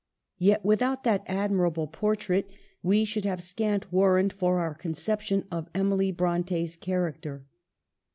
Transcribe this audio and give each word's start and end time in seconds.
Yet 0.39 0.65
without 0.65 1.03
that 1.03 1.21
admirable 1.27 1.85
portrait 1.85 2.49
we 2.81 3.05
should 3.05 3.23
have 3.23 3.43
scant 3.43 3.91
warrant 3.93 4.33
for 4.33 4.57
our 4.59 4.73
conception 4.73 5.45
of 5.51 5.69
Emily 5.75 6.11
Bronte's 6.11 6.75
character. 6.75 7.45